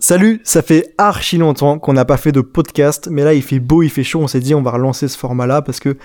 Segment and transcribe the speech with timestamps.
[0.00, 3.58] Salut, ça fait archi longtemps qu'on n'a pas fait de podcast, mais là il fait
[3.58, 5.96] beau, il fait chaud, on s'est dit on va relancer ce format-là parce que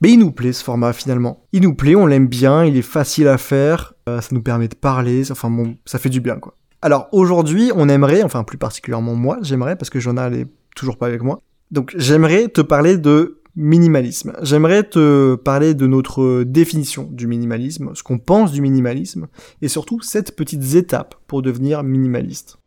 [0.00, 1.44] mais il nous plaît ce format finalement.
[1.52, 4.66] Il nous plaît, on l'aime bien, il est facile à faire, euh, ça nous permet
[4.66, 6.56] de parler, enfin bon, ça fait du bien quoi.
[6.82, 11.06] Alors aujourd'hui, on aimerait, enfin plus particulièrement moi, j'aimerais parce que Jonah n'est toujours pas
[11.06, 11.40] avec moi.
[11.70, 14.32] Donc j'aimerais te parler de minimalisme.
[14.42, 19.28] J'aimerais te parler de notre définition du minimalisme, ce qu'on pense du minimalisme,
[19.62, 22.58] et surtout sept petites étapes pour devenir minimaliste.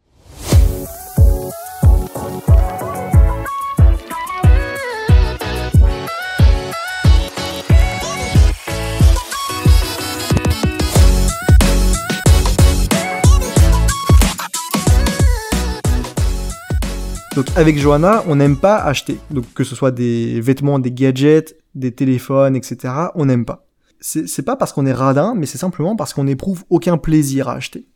[17.39, 19.17] Donc avec Johanna, on n'aime pas acheter.
[19.31, 22.93] Donc que ce soit des vêtements, des gadgets, des téléphones, etc.
[23.15, 23.65] On n'aime pas.
[24.01, 27.53] C'est pas parce qu'on est radin, mais c'est simplement parce qu'on n'éprouve aucun plaisir à
[27.53, 27.87] acheter.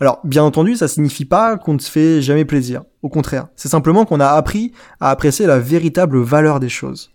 [0.00, 2.82] Alors, bien entendu, ça signifie pas qu'on ne se fait jamais plaisir.
[3.02, 7.12] Au contraire, c'est simplement qu'on a appris à apprécier la véritable valeur des choses.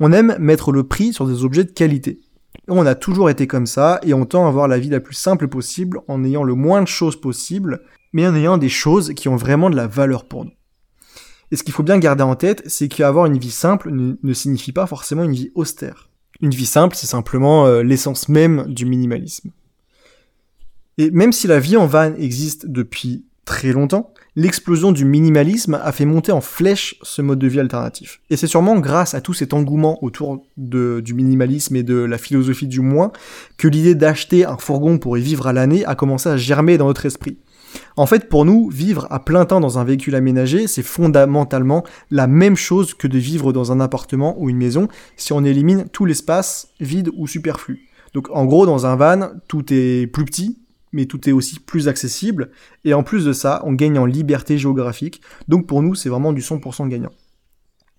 [0.00, 2.20] On aime mettre le prix sur des objets de qualité.
[2.68, 5.14] On a toujours été comme ça et on tend à avoir la vie la plus
[5.14, 7.82] simple possible en ayant le moins de choses possible,
[8.12, 10.52] mais en ayant des choses qui ont vraiment de la valeur pour nous.
[11.50, 14.72] Et ce qu'il faut bien garder en tête, c'est qu'avoir une vie simple ne, signifie
[14.72, 16.08] pas forcément une vie austère.
[16.40, 19.50] Une vie simple, c'est simplement euh, l'essence même du minimalisme.
[20.98, 25.92] Et même si la vie en van existe depuis très longtemps, l'explosion du minimalisme a
[25.92, 28.20] fait monter en flèche ce mode de vie alternatif.
[28.30, 32.66] Et c'est sûrement grâce à tout cet engouement autour du minimalisme et de la philosophie
[32.66, 33.12] du moins
[33.56, 36.86] que l'idée d'acheter un fourgon pour y vivre à l'année a commencé à germer dans
[36.86, 37.38] notre esprit.
[37.96, 42.28] En fait, pour nous, vivre à plein temps dans un véhicule aménagé, c'est fondamentalement la
[42.28, 46.04] même chose que de vivre dans un appartement ou une maison si on élimine tout
[46.04, 47.88] l'espace vide ou superflu.
[48.14, 50.58] Donc en gros, dans un van, tout est plus petit,
[50.94, 52.50] mais tout est aussi plus accessible,
[52.84, 56.32] et en plus de ça, on gagne en liberté géographique, donc pour nous, c'est vraiment
[56.32, 57.12] du 100% gagnant.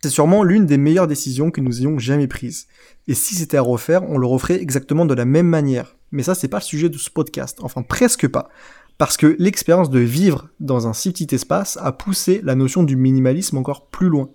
[0.01, 2.67] C'est sûrement l'une des meilleures décisions que nous ayons jamais prises.
[3.07, 5.95] Et si c'était à refaire, on le referait exactement de la même manière.
[6.11, 7.57] Mais ça, c'est pas le sujet de ce podcast.
[7.61, 8.49] Enfin, presque pas
[8.97, 12.95] parce que l'expérience de vivre dans un si petit espace a poussé la notion du
[12.95, 14.29] minimalisme encore plus loin.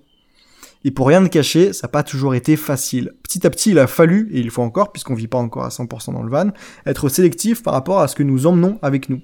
[0.85, 3.13] Et pour rien de cacher, ça n'a pas toujours été facile.
[3.23, 5.69] Petit à petit, il a fallu, et il faut encore, puisqu'on vit pas encore à
[5.69, 6.51] 100% dans le van,
[6.87, 9.21] être sélectif par rapport à ce que nous emmenons avec nous.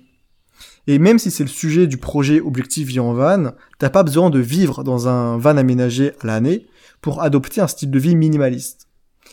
[0.86, 4.30] Et même si c'est le sujet du projet Objectif Vie en Van, t'as pas besoin
[4.30, 6.66] de vivre dans un van aménagé à l'année
[7.00, 8.86] pour adopter un style de vie minimaliste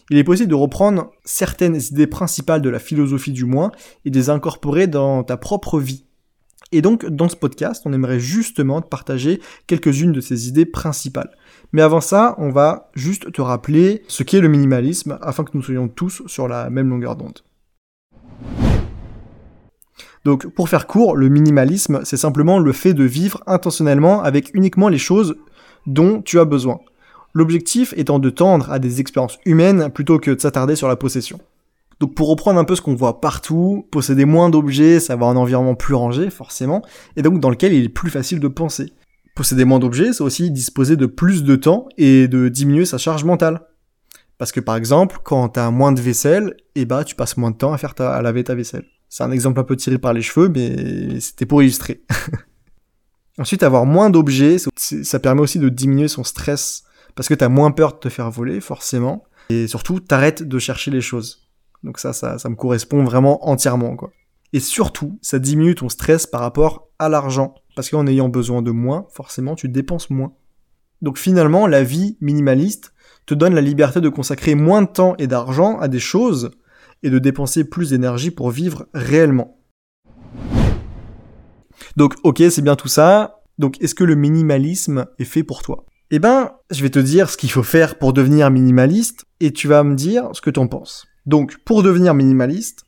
[0.10, 3.72] il est possible de reprendre certaines idées principales de la philosophie du moins
[4.06, 6.06] et de les incorporer dans ta propre vie.
[6.72, 11.30] Et donc, dans ce podcast, on aimerait justement te partager quelques-unes de ces idées principales.
[11.72, 15.62] Mais avant ça, on va juste te rappeler ce qu'est le minimalisme afin que nous
[15.62, 17.40] soyons tous sur la même longueur d'onde.
[20.26, 24.88] Donc, pour faire court, le minimalisme, c'est simplement le fait de vivre intentionnellement avec uniquement
[24.88, 25.36] les choses
[25.86, 26.80] dont tu as besoin
[27.34, 31.40] l'objectif étant de tendre à des expériences humaines plutôt que de s'attarder sur la possession.
[32.04, 35.38] Donc pour reprendre un peu ce qu'on voit partout, posséder moins d'objets, ça va un
[35.38, 36.82] environnement plus rangé forcément,
[37.16, 38.92] et donc dans lequel il est plus facile de penser.
[39.36, 43.24] Posséder moins d'objets, c'est aussi disposer de plus de temps et de diminuer sa charge
[43.24, 43.62] mentale.
[44.38, 47.56] Parce que par exemple, quand t'as moins de vaisselle, eh bah tu passes moins de
[47.56, 48.84] temps à faire ta, à laver ta vaisselle.
[49.08, 52.04] C'est un exemple un peu tiré par les cheveux, mais c'était pour illustrer.
[53.38, 56.84] Ensuite, avoir moins d'objets, ça permet aussi de diminuer son stress
[57.16, 59.24] parce que t'as moins peur de te faire voler, forcément.
[59.50, 61.43] Et surtout, t'arrêtes de chercher les choses.
[61.84, 64.12] Donc ça, ça, me correspond vraiment entièrement, quoi.
[64.54, 67.56] Et surtout, ça diminue ton stress par rapport à l'argent.
[67.76, 70.34] Parce qu'en ayant besoin de moins, forcément, tu dépenses moins.
[71.02, 72.94] Donc finalement, la vie minimaliste
[73.26, 76.52] te donne la liberté de consacrer moins de temps et d'argent à des choses
[77.02, 79.60] et de dépenser plus d'énergie pour vivre réellement.
[81.98, 83.42] Donc ok, c'est bien tout ça.
[83.58, 85.86] Donc est-ce que le minimalisme est fait pour toi?
[86.12, 89.68] Eh ben, je vais te dire ce qu'il faut faire pour devenir minimaliste et tu
[89.68, 91.08] vas me dire ce que t'en penses.
[91.26, 92.86] Donc, pour devenir minimaliste,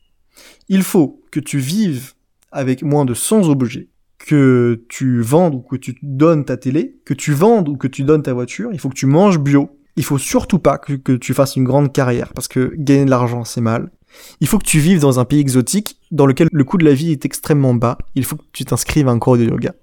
[0.68, 2.14] il faut que tu vives
[2.52, 7.14] avec moins de 100 objets, que tu vendes ou que tu donnes ta télé, que
[7.14, 9.70] tu vendes ou que tu donnes ta voiture, il faut que tu manges bio.
[9.98, 13.46] Il faut surtout pas que, tu fasses une grande carrière parce que gagner de l'argent
[13.46, 13.92] c'est mal.
[14.42, 16.94] Il faut que tu vives dans un pays exotique dans lequel le coût de la
[16.94, 17.98] vie est extrêmement bas.
[18.16, 19.74] Il faut que tu t'inscrives à un cours de yoga.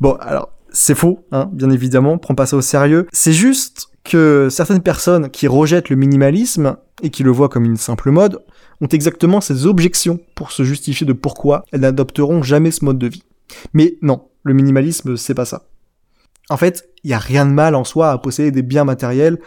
[0.00, 3.06] Bon, alors, c'est faux, hein, bien évidemment, prends pas ça au sérieux.
[3.12, 7.76] C'est juste que certaines personnes qui rejettent le minimalisme et qui le voient comme une
[7.76, 8.40] simple mode
[8.80, 13.06] ont exactement ces objections pour se justifier de pourquoi elles n'adopteront jamais ce mode de
[13.06, 13.22] vie.
[13.74, 15.68] Mais non, le minimalisme, c'est pas ça.
[16.50, 19.38] En fait, il y a rien de mal en soi à posséder des biens matériels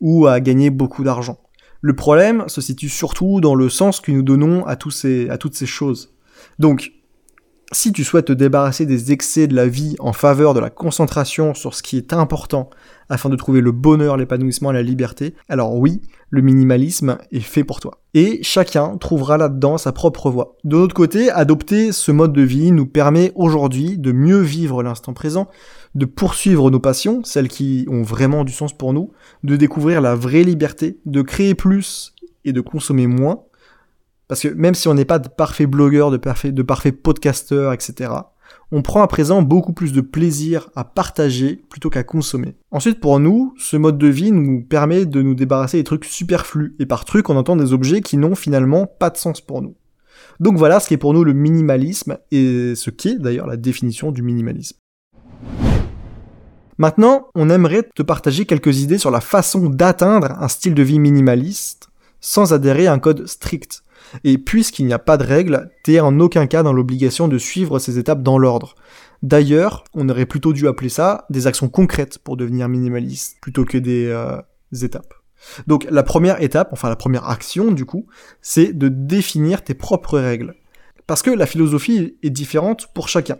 [0.00, 1.38] ou à gagner beaucoup d'argent.
[1.80, 6.14] Le problème se situe surtout dans le sens que nous donnons à toutes ces choses.
[6.58, 6.92] Donc,
[7.74, 11.54] Si tu souhaites te débarrasser des excès de la vie en faveur de la concentration
[11.54, 12.70] sur ce qui est important
[13.08, 16.00] afin de trouver le bonheur, l'épanouissement et la liberté, alors oui,
[16.30, 17.98] le minimalisme est fait pour toi.
[18.14, 20.56] Et chacun trouvera là-dedans sa propre voie.
[20.62, 25.12] De l'autre côté, adopter ce mode de vie nous permet aujourd'hui de mieux vivre l'instant
[25.12, 25.48] présent,
[25.96, 29.10] de poursuivre nos passions, celles qui ont vraiment du sens pour nous,
[29.42, 33.42] de découvrir la vraie liberté, de créer plus et de consommer moins,
[34.28, 37.72] parce que même si on n'est pas de parfaits blogueurs, de parfaits, de parfaits podcasteurs,
[37.72, 38.10] etc.,
[38.70, 42.56] on prend à présent beaucoup plus de plaisir à partager plutôt qu'à consommer.
[42.70, 46.74] Ensuite, pour nous, ce mode de vie nous permet de nous débarrasser des trucs superflus.
[46.78, 49.76] Et par truc, on entend des objets qui n'ont finalement pas de sens pour nous.
[50.40, 53.56] Donc voilà ce qui est pour nous le minimalisme et ce qui est d'ailleurs la
[53.56, 54.76] définition du minimalisme.
[56.76, 60.98] Maintenant, on aimerait te partager quelques idées sur la façon d'atteindre un style de vie
[60.98, 61.88] minimaliste
[62.20, 63.83] sans adhérer à un code strict.
[64.22, 67.78] Et puisqu'il n'y a pas de règles, t'es en aucun cas dans l'obligation de suivre
[67.78, 68.74] ces étapes dans l'ordre.
[69.22, 73.78] D'ailleurs, on aurait plutôt dû appeler ça des actions concrètes pour devenir minimaliste, plutôt que
[73.78, 74.36] des, euh,
[74.82, 75.14] étapes.
[75.66, 78.06] Donc la première étape, enfin la première action du coup,
[78.40, 80.54] c'est de définir tes propres règles.
[81.06, 83.36] Parce que la philosophie est différente pour chacun.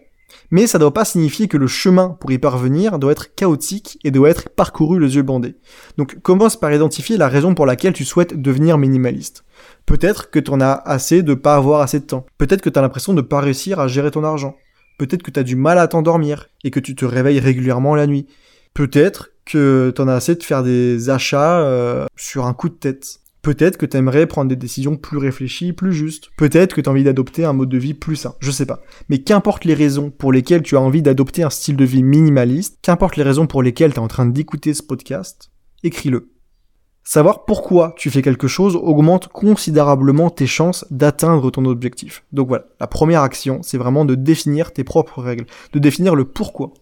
[0.50, 3.99] Mais ça ne doit pas signifier que le chemin pour y parvenir doit être chaotique
[4.05, 5.56] et doit être parcouru les yeux bandés.
[5.97, 9.44] Donc commence par identifier la raison pour laquelle tu souhaites devenir minimaliste.
[9.87, 12.26] Peut-être que tu en as assez de pas avoir assez de temps.
[12.38, 14.56] Peut-être que tu as l'impression de pas réussir à gérer ton argent.
[14.99, 18.06] Peut-être que tu as du mal à t'endormir et que tu te réveilles régulièrement la
[18.06, 18.26] nuit.
[18.75, 22.75] Peut-être que tu en as assez de faire des achats euh, sur un coup de
[22.75, 23.20] tête.
[23.43, 26.31] Peut-être que tu aimerais prendre des décisions plus réfléchies, plus justes.
[26.38, 28.34] Peut-être que tu as envie d'adopter un mode de vie plus sain.
[28.40, 28.82] Je sais pas.
[29.11, 32.78] Mais qu'importe les raisons pour lesquelles tu as envie d'adopter un style de vie minimaliste,
[32.81, 35.50] qu'importe les raisons pour lesquelles tu es en train d'écouter ce podcast,
[35.82, 36.33] écris-le.
[37.06, 42.24] Savoir pourquoi tu fais quelque chose augmente considérablement tes chances d'atteindre ton objectif.
[42.32, 46.24] Donc voilà, la première action, c'est vraiment de définir tes propres règles, de définir le
[46.24, 46.72] pourquoi.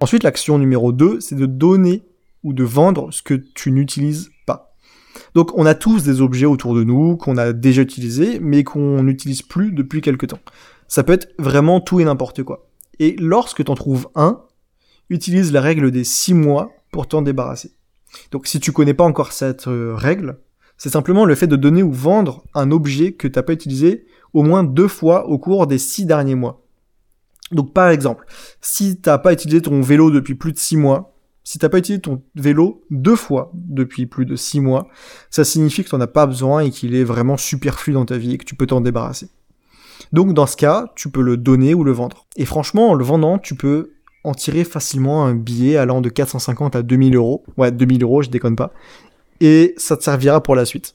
[0.00, 2.04] Ensuite, l'action numéro 2, c'est de donner
[2.42, 4.74] ou de vendre ce que tu n'utilises pas.
[5.34, 9.02] Donc on a tous des objets autour de nous qu'on a déjà utilisés, mais qu'on
[9.02, 10.40] n'utilise plus depuis quelque temps.
[10.88, 12.66] Ça peut être vraiment tout et n'importe quoi.
[12.98, 14.40] Et lorsque tu en trouves un,
[15.10, 17.72] utilise la règle des 6 mois pour t'en débarrasser.
[18.30, 20.38] Donc si tu connais pas encore cette euh, règle,
[20.76, 24.06] c'est simplement le fait de donner ou vendre un objet que tu n'as pas utilisé
[24.32, 26.62] au moins deux fois au cours des six derniers mois.
[27.52, 28.24] Donc par exemple,
[28.60, 31.14] si t'as pas utilisé ton vélo depuis plus de six mois,
[31.44, 34.88] si t'as pas utilisé ton vélo deux fois depuis plus de six mois,
[35.30, 38.16] ça signifie que tu n'en as pas besoin et qu'il est vraiment superflu dans ta
[38.16, 39.28] vie et que tu peux t'en débarrasser.
[40.12, 42.26] Donc dans ce cas, tu peux le donner ou le vendre.
[42.36, 43.92] Et franchement, en le vendant, tu peux
[44.24, 47.44] en tirer facilement un billet allant de 450 à 2000 euros.
[47.56, 48.72] Ouais, 2000 euros, je déconne pas.
[49.40, 50.94] Et ça te servira pour la suite.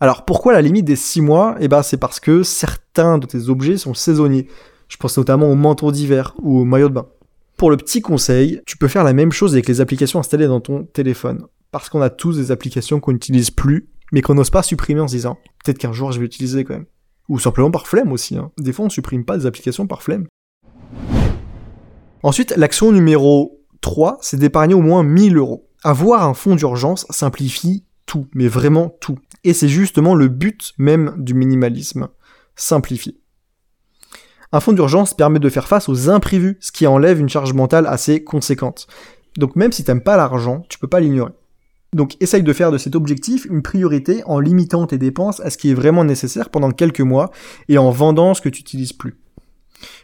[0.00, 1.56] Alors pourquoi la limite des 6 mois?
[1.60, 4.48] Eh ben c'est parce que certains de tes objets sont saisonniers.
[4.88, 7.06] Je pense notamment au manteau d'hiver ou au maillot de bain.
[7.56, 10.60] Pour le petit conseil, tu peux faire la même chose avec les applications installées dans
[10.60, 11.46] ton téléphone.
[11.70, 15.08] Parce qu'on a tous des applications qu'on n'utilise plus, mais qu'on n'ose pas supprimer en
[15.08, 16.86] se disant peut-être qu'un jour je vais l'utiliser quand même.
[17.28, 18.36] Ou simplement par flemme aussi.
[18.36, 18.50] Hein.
[18.58, 20.26] Des fois on supprime pas des applications par flemme.
[22.22, 25.68] Ensuite, l'action numéro 3, c'est d'épargner au moins 1000 euros.
[25.82, 29.18] Avoir un fonds d'urgence simplifie tout, mais vraiment tout.
[29.44, 32.08] Et c'est justement le but même du minimalisme.
[32.54, 33.18] Simplifier.
[34.52, 37.86] Un fonds d'urgence permet de faire face aux imprévus, ce qui enlève une charge mentale
[37.86, 38.86] assez conséquente.
[39.36, 41.32] Donc même si t'aimes pas l'argent, tu peux pas l'ignorer.
[41.94, 45.58] Donc essaye de faire de cet objectif une priorité en limitant tes dépenses à ce
[45.58, 47.30] qui est vraiment nécessaire pendant quelques mois
[47.68, 49.18] et en vendant ce que tu utilises plus.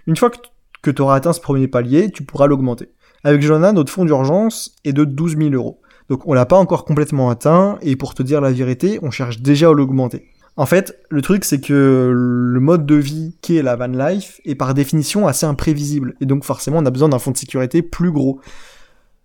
[0.06, 0.38] Une fois que
[0.82, 2.90] que tu auras atteint ce premier palier, tu pourras l'augmenter.
[3.24, 5.80] Avec Johanna, notre fonds d'urgence est de 12 000 euros.
[6.08, 9.40] Donc on l'a pas encore complètement atteint, et pour te dire la vérité, on cherche
[9.40, 10.28] déjà à l'augmenter.
[10.56, 14.54] En fait, le truc c'est que le mode de vie qu'est la van life est
[14.54, 18.10] par définition assez imprévisible, et donc forcément on a besoin d'un fonds de sécurité plus
[18.10, 18.40] gros.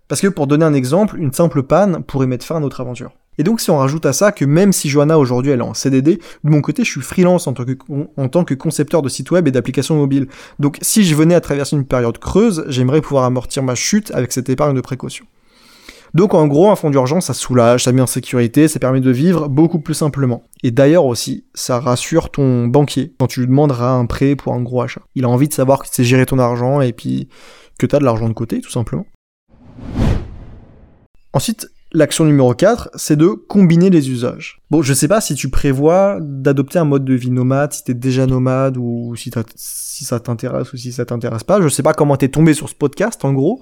[0.06, 3.12] Parce que pour donner un exemple, une simple panne pourrait mettre fin à notre aventure.
[3.38, 5.74] Et donc si on rajoute à ça que même si Johanna aujourd'hui elle est en
[5.74, 7.72] CDD, de mon côté je suis freelance en tant que,
[8.16, 10.28] en tant que concepteur de sites web et d'applications mobiles.
[10.58, 14.32] Donc si je venais à traverser une période creuse, j'aimerais pouvoir amortir ma chute avec
[14.32, 15.26] cette épargne de précaution.
[16.14, 19.10] Donc en gros, un fonds d'urgence, ça soulage, ça met en sécurité, ça permet de
[19.10, 20.44] vivre beaucoup plus simplement.
[20.62, 24.62] Et d'ailleurs aussi, ça rassure ton banquier quand tu lui demanderas un prêt pour un
[24.62, 25.00] gros achat.
[25.16, 27.28] Il a envie de savoir que tu sais gérer ton argent et puis
[27.80, 29.06] que tu as de l'argent de côté, tout simplement.
[31.32, 34.60] Ensuite, L'action numéro 4, c'est de combiner les usages.
[34.68, 37.94] Bon, je sais pas si tu prévois d'adopter un mode de vie nomade, si t'es
[37.94, 41.62] déjà nomade ou si, ça t'intéresse ou si ça t'intéresse pas.
[41.62, 43.60] Je sais pas comment t'es tombé sur ce podcast en gros.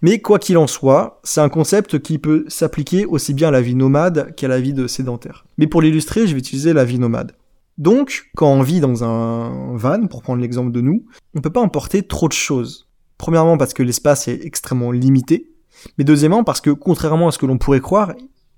[0.00, 3.60] Mais quoi qu'il en soit, c'est un concept qui peut s'appliquer aussi bien à la
[3.60, 5.44] vie nomade qu'à la vie de sédentaire.
[5.56, 7.30] Mais pour l'illustrer, je vais utiliser la vie nomade.
[7.78, 11.60] Donc, quand on vit dans un van, pour prendre l'exemple de nous, on peut pas
[11.60, 12.88] emporter trop de choses.
[13.18, 15.51] Premièrement parce que l'espace est extrêmement limité,
[15.98, 18.12] mais deuxièmement parce que contrairement à ce que l'on pourrait croire,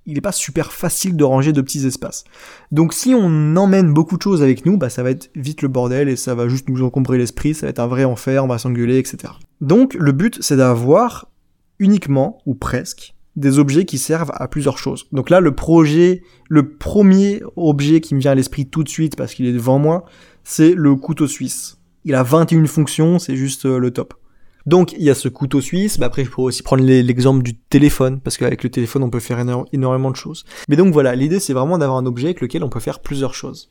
[0.07, 2.25] il n'est pas super facile de ranger de petits espaces.
[2.73, 5.69] Donc si on emmène beaucoup de choses avec nous, bah ça va être vite le
[5.69, 8.49] bordel et ça va juste nous encombrer l'esprit, ça va être un vrai enfer, on
[8.49, 9.33] va s'engueuler, etc.
[9.61, 11.29] Donc le but c'est d'avoir
[11.79, 15.07] uniquement, ou presque, des objets qui servent à plusieurs choses.
[15.13, 19.17] Donc là, le projet, le premier objet qui me vient à l'esprit tout de suite
[19.17, 20.05] parce qu'il est devant moi,
[20.45, 21.79] c'est le couteau suisse.
[22.05, 24.15] Il a 21 fonctions, c'est juste euh, le top.
[24.67, 27.55] Donc il y a ce couteau suisse, mais après je pourrais aussi prendre l'exemple du
[27.59, 29.39] téléphone, parce qu'avec le téléphone on peut faire
[29.73, 30.45] énormément de choses.
[30.69, 33.35] Mais donc voilà, l'idée c'est vraiment d'avoir un objet avec lequel on peut faire plusieurs
[33.35, 33.71] choses.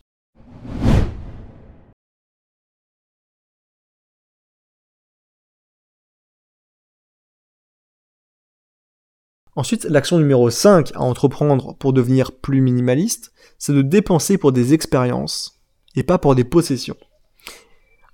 [9.55, 14.73] Ensuite, l'action numéro 5 à entreprendre pour devenir plus minimaliste, c'est de dépenser pour des
[14.73, 15.61] expériences
[15.95, 16.97] et pas pour des possessions.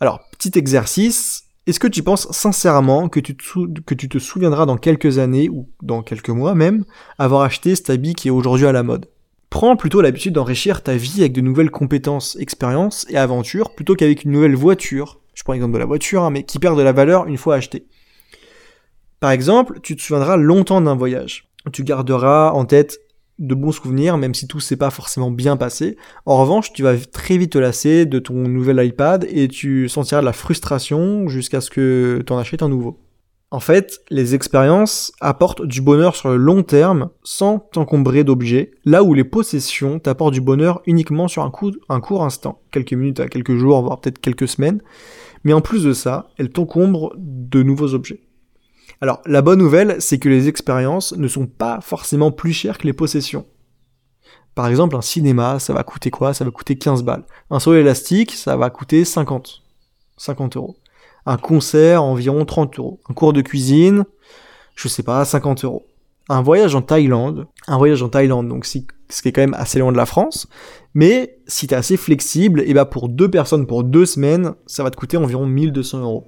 [0.02, 5.50] Alors, petit exercice, est-ce que tu penses sincèrement que tu, te souviendras dans quelques années,
[5.50, 6.84] ou dans quelques mois même,
[7.18, 9.08] avoir acheté cet habit qui est aujourd'hui à la mode?
[9.50, 14.24] Prends plutôt l'habitude d'enrichir ta vie avec de nouvelles compétences, expériences et aventures, plutôt qu'avec
[14.24, 16.92] une nouvelle voiture, je prends l'exemple de la voiture, hein, mais qui perd de la
[16.92, 17.86] valeur une fois achetée.
[19.20, 21.50] Par exemple, tu te souviendras longtemps d'un voyage.
[21.72, 23.00] Tu garderas en tête
[23.40, 25.98] de bons souvenirs, même si tout s'est pas forcément bien passé.
[26.26, 30.22] En revanche, tu vas très vite te lasser de ton nouvel iPad et tu sentiras
[30.22, 33.00] de la frustration jusqu'à ce que tu en achètes un nouveau.
[33.52, 39.02] En fait, les expériences apportent du bonheur sur le long terme sans t'encombrer d'objets, là
[39.02, 41.52] où les possessions t'apportent du bonheur uniquement sur un,
[41.90, 44.82] un court instant, quelques minutes à quelques jours, voire peut-être quelques semaines.
[45.44, 48.22] Mais en plus de ça, elles t'encombrent de nouveaux objets.
[49.02, 52.86] Alors, la bonne nouvelle, c'est que les expériences ne sont pas forcément plus chères que
[52.86, 53.46] les possessions.
[54.56, 56.34] Par exemple, un cinéma, ça va coûter quoi?
[56.34, 57.24] Ça va coûter 15 balles.
[57.50, 59.62] Un saut élastique, ça va coûter 50.
[60.18, 60.76] 50 euros.
[61.26, 63.00] Un concert, environ 30 euros.
[63.10, 64.04] Un cours de cuisine,
[64.76, 65.86] je sais pas, 50 euros.
[66.28, 68.80] Un voyage en Thaïlande, un voyage en Thaïlande, donc ce
[69.22, 70.48] qui est quand même assez loin de la France,
[70.94, 74.54] mais si t'es assez flexible, et eh bah ben, pour deux personnes pour deux semaines,
[74.68, 76.28] ça va te coûter environ 1200 euros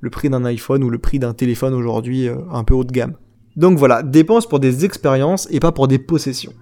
[0.00, 2.92] le prix d'un iPhone ou le prix d'un téléphone aujourd'hui euh, un peu haut de
[2.92, 3.14] gamme.
[3.56, 6.52] Donc voilà, dépense pour des expériences et pas pour des possessions.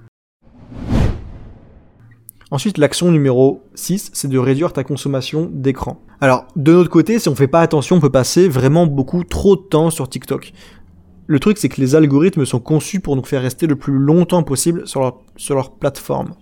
[2.51, 6.01] Ensuite, l'action numéro 6, c'est de réduire ta consommation d'écran.
[6.21, 9.57] Alors, de notre côté, si on fait pas attention, on peut passer vraiment beaucoup trop
[9.57, 10.53] de temps sur TikTok.
[11.27, 14.43] Le truc, c'est que les algorithmes sont conçus pour nous faire rester le plus longtemps
[14.45, 15.01] possible sur
[15.51, 16.35] leur plateforme.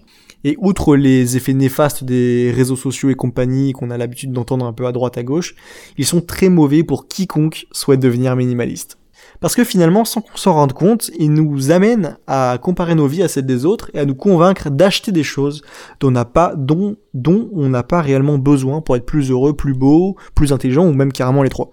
[0.45, 4.73] Et outre les effets néfastes des réseaux sociaux et compagnie qu'on a l'habitude d'entendre un
[4.73, 5.55] peu à droite à gauche,
[5.99, 8.99] ils sont très mauvais pour quiconque souhaite devenir minimaliste.
[9.41, 13.23] Parce que finalement, sans qu'on s'en rende compte, ils nous amènent à comparer nos vies
[13.23, 15.63] à celles des autres et à nous convaincre d'acheter des choses
[16.01, 19.55] dont on n'a pas, dont, dont on n'a pas réellement besoin pour être plus heureux,
[19.55, 21.73] plus beau, plus intelligent ou même carrément les trois.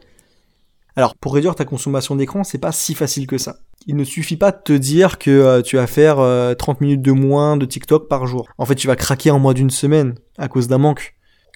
[1.00, 3.60] Alors, pour réduire ta consommation d'écran, c'est pas si facile que ça.
[3.88, 7.02] Il ne suffit pas de te dire que euh, tu vas faire 30 euh, minutes
[7.02, 8.50] de moins de TikTok par jour.
[8.58, 11.16] En fait, tu vas craquer en moins d'une semaine à cause d'un manque.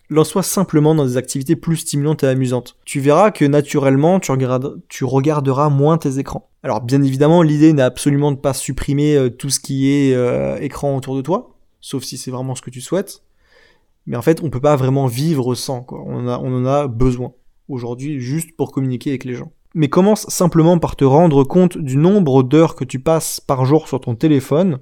[0.10, 2.78] Lance-toi simplement dans des activités plus stimulantes et amusantes.
[2.86, 6.50] Tu verras que naturellement, tu, regarderas moins tes écrans.
[6.64, 10.96] Alors, bien évidemment, l'idée n'est absolument de pas supprimer euh, tout ce qui est écran
[10.96, 13.24] autour de toi, sauf si c'est vraiment ce que tu souhaites.
[14.06, 16.02] Mais en fait, on peut pas vraiment vivre sans, quoi.
[16.02, 17.34] On en a besoin
[17.68, 19.52] aujourd'hui juste pour communiquer avec les gens.
[19.76, 23.88] Mais commence simplement par te rendre compte du nombre d'heures que tu passes par jour
[23.88, 24.80] sur ton téléphone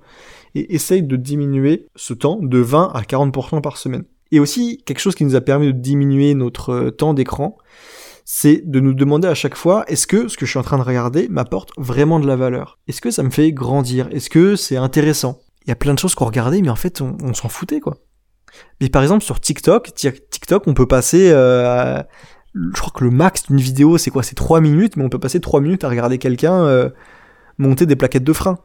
[0.54, 4.04] et essaye de diminuer ce temps de 20 à 40% par semaine.
[4.32, 7.58] Et aussi, quelque chose qui nous a permis de diminuer notre euh, temps d'écran,
[8.26, 10.78] c'est de nous demander à chaque fois, est-ce que ce que je suis en train
[10.78, 12.80] de regarder m'apporte vraiment de la valeur?
[12.88, 14.08] Est-ce que ça me fait grandir?
[14.12, 15.40] Est-ce que c'est intéressant?
[15.66, 17.98] Il y a plein de choses qu'on regardait, mais en fait, on, s'en foutait, quoi.
[18.80, 22.02] Mais par exemple, sur TikTok, TikTok, on peut passer euh,
[22.56, 24.24] je crois que le max d'une vidéo, c'est quoi?
[24.24, 26.90] C'est 3 minutes, mais on peut passer 3 minutes à regarder quelqu'un euh,
[27.58, 28.60] monter des plaquettes de frein.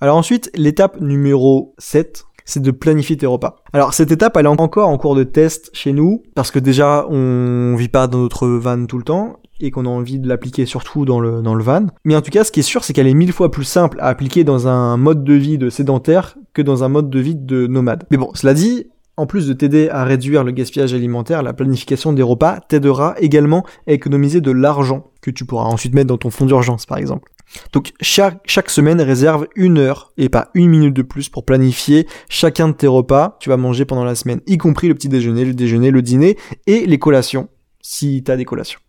[0.00, 3.56] Alors ensuite, l'étape numéro 7, c'est de planifier tes repas.
[3.72, 7.06] Alors cette étape, elle est encore en cours de test chez nous, parce que déjà,
[7.08, 10.66] on vit pas dans notre van tout le temps, et qu'on a envie de l'appliquer
[10.66, 11.86] surtout dans le, dans le van.
[12.04, 13.98] Mais en tout cas, ce qui est sûr, c'est qu'elle est mille fois plus simple
[14.00, 17.36] à appliquer dans un mode de vie de sédentaire que dans un mode de vie
[17.36, 18.04] de nomade.
[18.10, 22.12] Mais bon, cela dit, en plus de t'aider à réduire le gaspillage alimentaire, la planification
[22.12, 26.30] des repas t'aidera également à économiser de l'argent que tu pourras ensuite mettre dans ton
[26.30, 27.30] fonds d'urgence par exemple.
[27.72, 32.68] Donc chaque, semaine réserve une heure et pas une minute de plus pour planifier chacun
[32.68, 35.44] de tes repas que tu vas manger pendant la semaine, y compris le petit déjeuner,
[35.44, 37.48] le déjeuner, le dîner et les collations,
[37.82, 38.80] si tu des collations.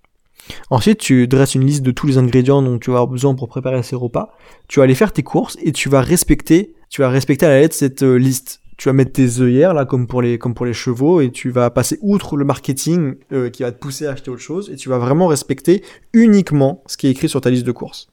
[0.69, 3.47] Ensuite, tu dresses une liste de tous les ingrédients dont tu vas avoir besoin pour
[3.47, 4.35] préparer ces repas.
[4.67, 7.59] Tu vas aller faire tes courses et tu vas respecter, tu vas respecter à la
[7.61, 11.31] lettre cette euh, liste tu vas mettre tes œillères là comme pour les chevaux et
[11.31, 14.69] tu vas passer outre le marketing euh, qui va te pousser à acheter autre chose
[14.69, 18.09] et tu vas vraiment respecter uniquement ce qui est écrit sur ta liste de courses.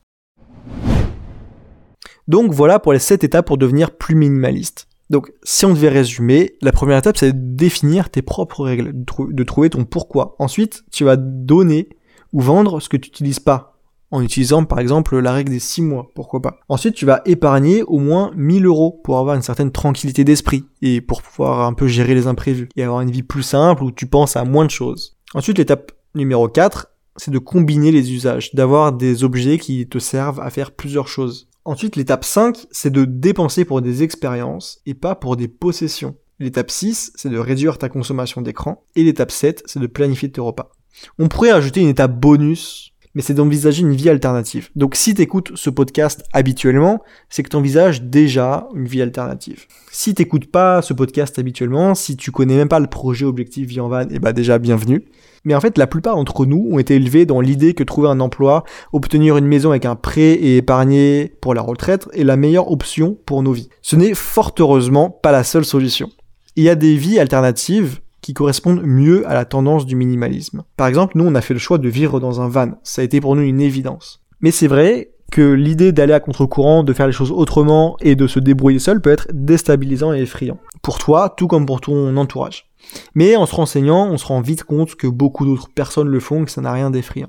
[2.28, 4.86] Donc voilà pour les 7 étapes pour devenir plus minimaliste.
[5.10, 9.42] Donc si on devait résumer, la première étape c'est de définir tes propres règles, de,
[9.42, 10.36] trouver ton pourquoi.
[10.38, 11.88] Ensuite, tu vas donner
[12.32, 13.79] ou vendre ce que tu n'utilises pas
[14.10, 16.58] en utilisant par exemple la règle des 6 mois, pourquoi pas.
[16.68, 21.00] Ensuite, tu vas épargner au moins 1000 euros pour avoir une certaine tranquillité d'esprit et
[21.00, 24.06] pour pouvoir un peu gérer les imprévus et avoir une vie plus simple où tu
[24.06, 25.16] penses à moins de choses.
[25.34, 30.40] Ensuite, l'étape numéro 4, c'est de combiner les usages, d'avoir des objets qui te servent
[30.40, 31.48] à faire plusieurs choses.
[31.64, 36.16] Ensuite, l'étape 5, c'est de dépenser pour des expériences et pas pour des possessions.
[36.38, 38.82] L'étape 6, c'est de réduire ta consommation d'écran.
[38.96, 40.70] Et l'étape 7, c'est de planifier tes repas.
[41.18, 44.70] On pourrait ajouter une étape bonus mais c'est d'envisager une vie alternative.
[44.76, 49.66] Donc si tu écoutes ce podcast habituellement, c'est que tu envisages déjà une vie alternative.
[49.90, 53.66] Si tu n'écoutes pas ce podcast habituellement, si tu connais même pas le projet Objectif
[53.66, 55.04] Vie en Van, eh ben déjà bienvenue.
[55.44, 58.20] Mais en fait, la plupart d'entre nous ont été élevés dans l'idée que trouver un
[58.20, 62.70] emploi, obtenir une maison avec un prêt et épargner pour la retraite est la meilleure
[62.70, 63.70] option pour nos vies.
[63.80, 66.10] Ce n'est fort heureusement pas la seule solution.
[66.56, 68.00] Il y a des vies alternatives
[68.34, 70.62] correspondent mieux à la tendance du minimalisme.
[70.76, 72.72] Par exemple, nous, on a fait le choix de vivre dans un van.
[72.82, 74.22] Ça a été pour nous une évidence.
[74.40, 78.26] Mais c'est vrai que l'idée d'aller à contre-courant, de faire les choses autrement et de
[78.26, 80.58] se débrouiller seul peut être déstabilisant et effrayant.
[80.82, 82.70] Pour toi, tout comme pour ton entourage.
[83.14, 86.42] Mais en se renseignant, on se rend vite compte que beaucoup d'autres personnes le font
[86.42, 87.28] et que ça n'a rien d'effrayant.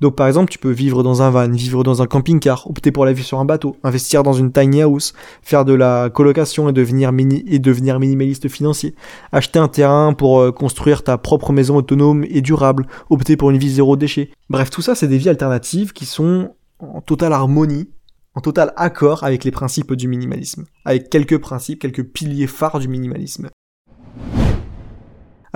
[0.00, 3.04] Donc par exemple, tu peux vivre dans un van, vivre dans un camping-car, opter pour
[3.04, 6.72] la vie sur un bateau, investir dans une tiny house, faire de la colocation et
[6.72, 8.94] devenir, mini et devenir minimaliste financier,
[9.32, 13.58] acheter un terrain pour euh, construire ta propre maison autonome et durable, opter pour une
[13.58, 14.30] vie zéro déchet.
[14.50, 17.88] Bref, tout ça, c'est des vies alternatives qui sont en totale harmonie,
[18.34, 22.88] en total accord avec les principes du minimalisme, avec quelques principes, quelques piliers phares du
[22.88, 23.48] minimalisme.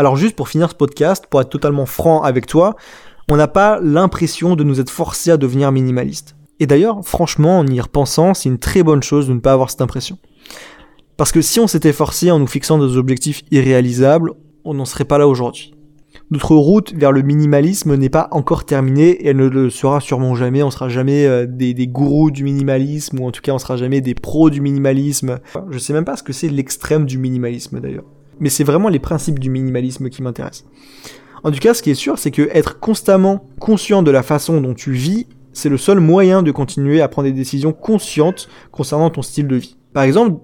[0.01, 2.75] Alors juste pour finir ce podcast, pour être totalement franc avec toi,
[3.31, 6.35] on n'a pas l'impression de nous être forcés à devenir minimaliste.
[6.59, 9.71] Et d'ailleurs, franchement, en y repensant, c'est une très bonne chose de ne pas avoir
[9.71, 10.19] cette impression.
[11.17, 14.33] Parce que si on s'était forcé en nous fixant des objectifs irréalisables,
[14.65, 15.75] on n'en serait pas là aujourd'hui.
[16.33, 20.35] Notre route vers le minimalisme n'est pas encore terminée et elle ne le sera sûrement
[20.35, 20.63] jamais.
[20.65, 23.77] On sera jamais euh, des, des, gourous du minimalisme ou en tout cas on sera
[23.77, 25.39] jamais des pros du minimalisme.
[25.71, 28.05] Je sais même pas ce que c'est l'extrême du minimalisme d'ailleurs.
[28.41, 30.65] Mais c'est vraiment les principes du minimalisme qui m'intéressent.
[31.43, 34.61] En tout cas, ce qui est sûr, c'est que être constamment conscient de la façon
[34.61, 39.11] dont tu vis, c'est le seul moyen de continuer à prendre des décisions conscientes concernant
[39.11, 39.77] ton style de vie.
[39.93, 40.41] Par exemple,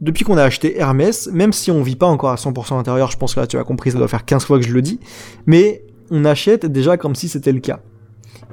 [0.00, 3.16] depuis qu'on a acheté Hermès, même si on vit pas encore à 100% intérieur, je
[3.16, 4.98] pense que là tu as compris, ça doit faire 15 fois que je le dis,
[5.46, 7.80] mais on achète déjà comme si c'était le cas.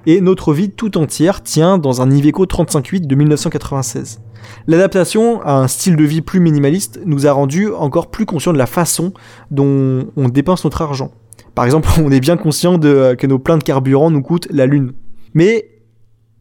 [0.05, 4.21] Et notre vie tout entière tient dans un Iveco 35.8 de 1996.
[4.67, 8.57] L'adaptation à un style de vie plus minimaliste nous a rendu encore plus conscients de
[8.57, 9.13] la façon
[9.51, 11.11] dont on dépense notre argent.
[11.59, 14.65] Par exemple, on est bien conscient de, que nos pleins de carburant nous coûtent la
[14.65, 14.93] lune.
[15.33, 15.81] Mais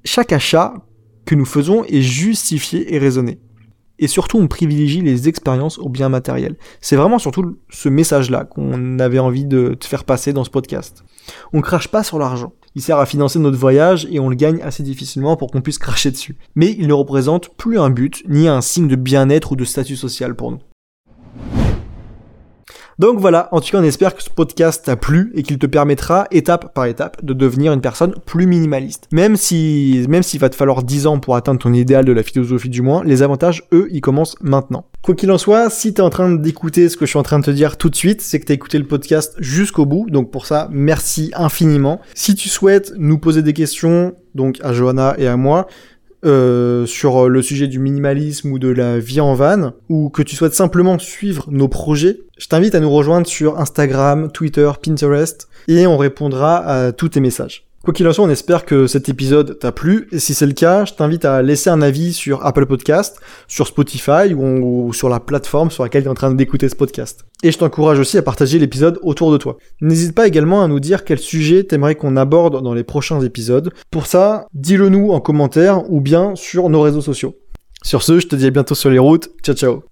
[0.04, 0.74] chaque achat
[1.24, 3.40] que nous faisons est justifié et raisonné.
[3.98, 6.54] Et surtout, on privilégie les expériences au bien matériel.
[6.81, 11.02] C'est vraiment surtout ce message-là qu'on avait envie de te faire passer dans ce podcast.
[11.52, 12.52] On crache pas sur l'argent.
[12.76, 15.78] Il sert à financer notre voyage et on le gagne assez difficilement pour qu'on puisse
[15.78, 16.37] cracher dessus.
[16.54, 19.96] Mais il ne représente plus un but, ni un signe de bien-être ou de statut
[19.96, 20.61] social pour nous.
[22.99, 25.67] Donc voilà, en tout cas on espère que ce podcast t'a plu et qu'il te
[25.67, 29.07] permettra étape par étape de devenir une personne plus minimaliste.
[29.13, 32.25] Même si même s'il va te falloir 10 ans pour atteindre ton idéal de la
[32.25, 34.87] philosophie du moins, les avantages eux, ils commencent maintenant.
[35.03, 37.39] Quoi qu'il en soit, si t'es en train d'écouter ce que je suis en train
[37.39, 40.07] de te dire tout de suite, c'est que t'as écouté le podcast jusqu'au bout.
[40.11, 42.01] Donc pour ça, merci infiniment.
[42.15, 45.69] Si tu souhaites nous poser des questions, donc à Johanna et à moi,
[46.24, 50.37] euh, sur le sujet du minimalisme ou de la vie en van, ou que tu
[50.37, 55.87] souhaites simplement suivre nos projets, je t'invite à nous rejoindre sur Instagram, Twitter, Pinterest, et
[55.87, 57.67] on répondra à tous tes messages.
[57.85, 60.09] Quoi qu'il en soit, on espère que cet épisode t'a plu.
[60.11, 63.67] Et si c'est le cas, je t'invite à laisser un avis sur Apple Podcast, sur
[63.67, 67.25] Spotify ou, sur la plateforme sur laquelle tu es en train d'écouter ce podcast.
[67.43, 69.57] Et je t'encourage aussi à partager l'épisode autour de toi.
[69.81, 73.73] N'hésite pas également à nous dire quel sujet t'aimerais qu'on aborde dans les prochains épisodes.
[73.91, 77.37] Pour ça, dis-le nous en commentaire ou bien sur nos réseaux sociaux.
[77.83, 79.31] Sur ce, je te dis à bientôt sur les routes.
[79.43, 79.88] Ciao ciao